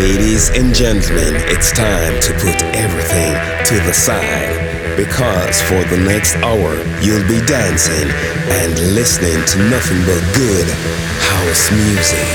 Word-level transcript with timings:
Ladies 0.00 0.48
and 0.56 0.74
gentlemen, 0.74 1.34
it's 1.52 1.72
time 1.72 2.18
to 2.22 2.32
put 2.40 2.56
everything 2.74 3.36
to 3.66 3.74
the 3.84 3.92
side 3.92 4.96
because 4.96 5.60
for 5.60 5.84
the 5.94 5.98
next 5.98 6.36
hour 6.36 6.72
you'll 7.02 7.28
be 7.28 7.44
dancing 7.44 8.08
and 8.48 8.94
listening 8.94 9.36
to 9.44 9.58
nothing 9.68 10.00
but 10.08 10.24
good 10.32 10.66
house 11.20 11.70
music. 11.70 12.28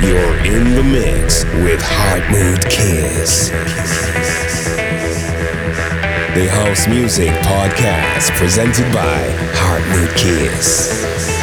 You're 0.00 0.38
in 0.46 0.74
the 0.74 0.82
mix 0.82 1.44
with 1.60 1.82
Heart 1.84 2.24
Mood 2.32 2.64
Kiss. 2.64 3.50
The 6.32 6.48
House 6.48 6.88
Music 6.88 7.28
Podcast 7.44 8.30
presented 8.38 8.90
by 8.90 9.20
Heart 9.52 9.84
Mood 9.92 10.16
Kiss. 10.16 11.35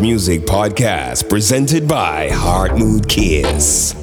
Music 0.00 0.40
Podcast 0.40 1.28
presented 1.28 1.86
by 1.86 2.30
Heart 2.30 2.78
Mood 2.78 3.06
Kiss. 3.06 3.99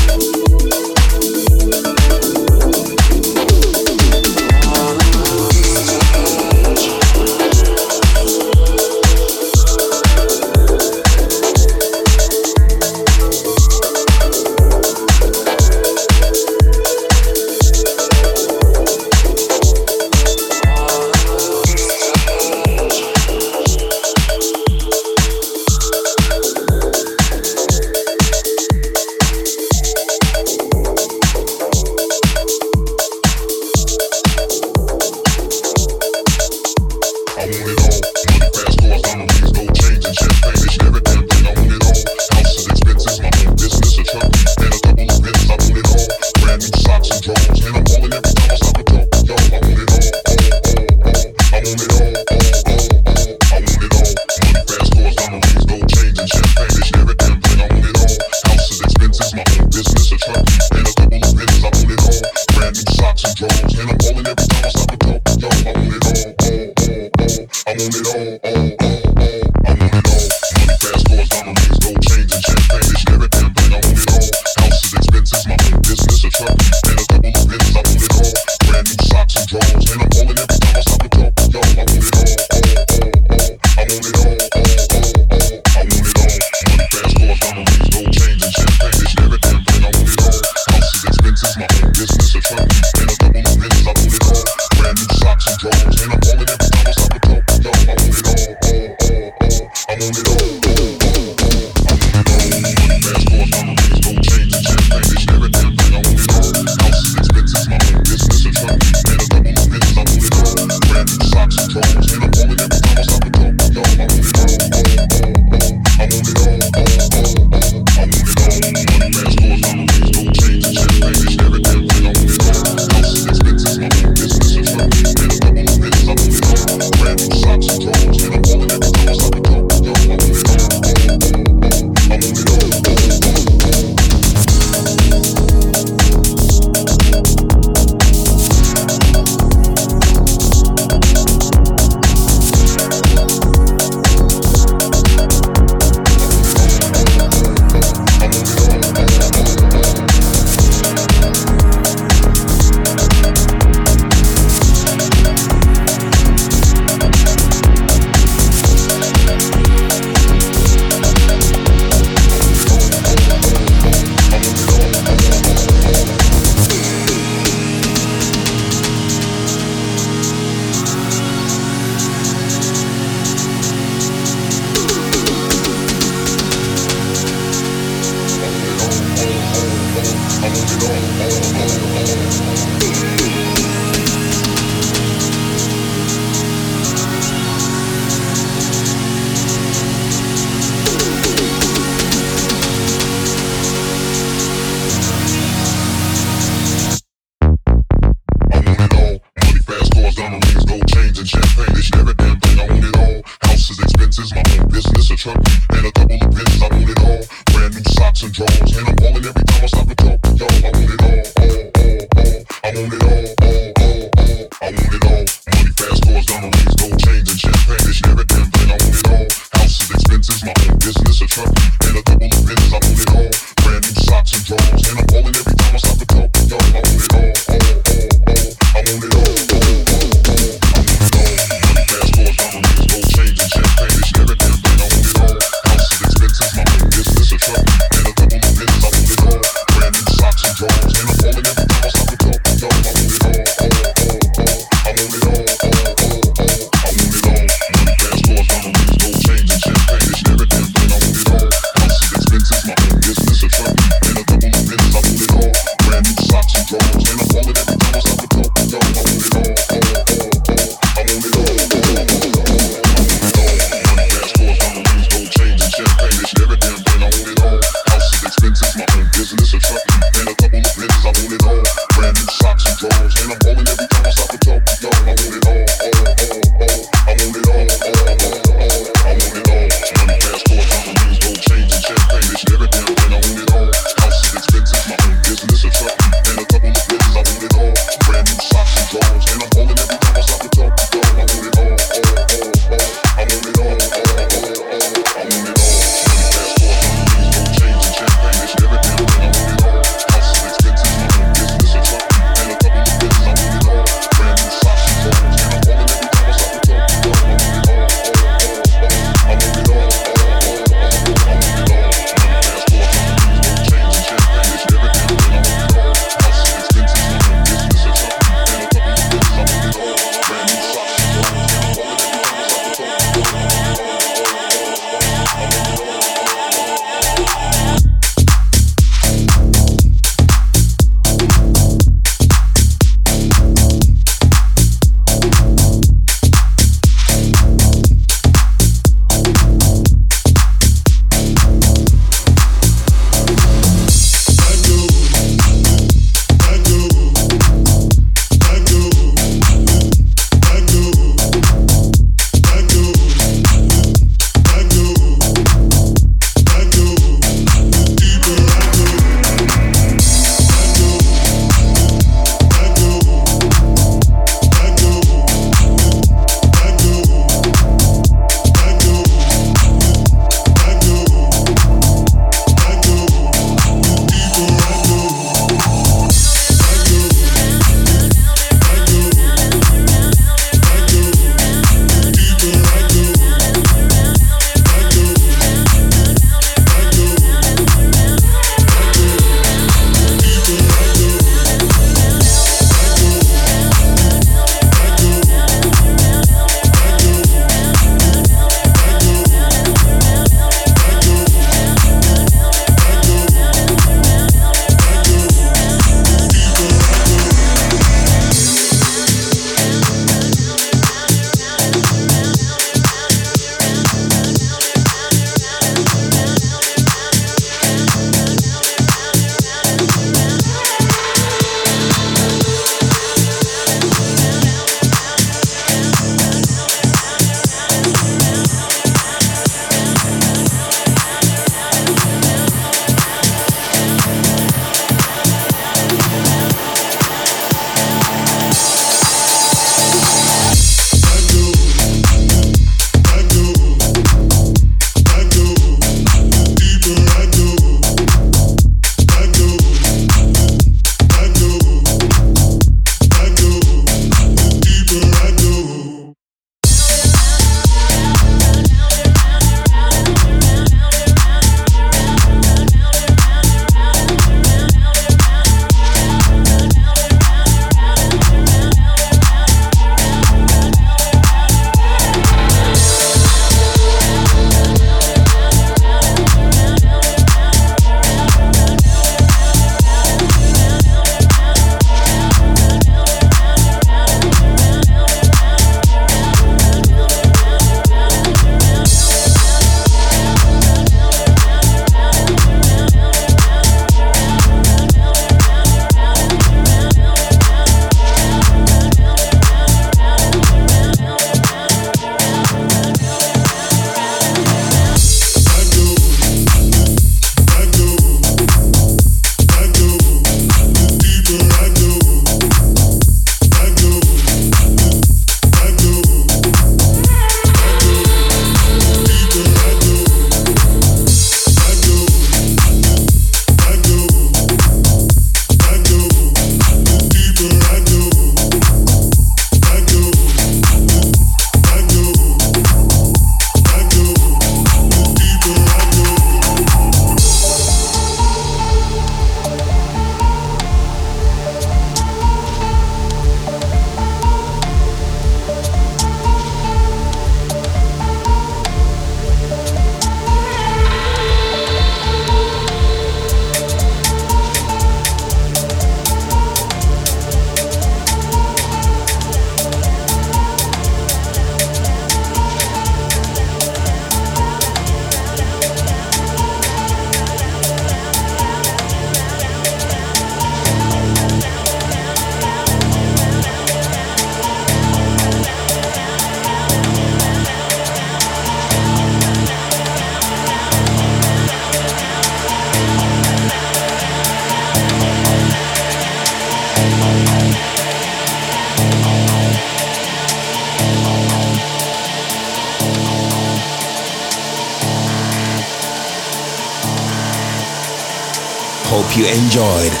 You 599.79 600.00